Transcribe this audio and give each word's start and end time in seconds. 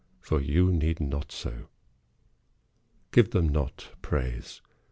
For 0.19 0.41
you 0.41 0.73
need 0.73 0.99
not 0.99 1.31
so. 1.31 1.67
Give 3.11 3.29
them 3.29 3.49
not 3.49 3.89
praise. 4.01 4.59